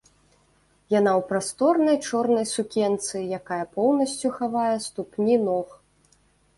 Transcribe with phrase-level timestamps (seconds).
[0.99, 5.67] Яна ў прасторнай чорнай сукенцы, якая поўнасцю хавае ступні ног.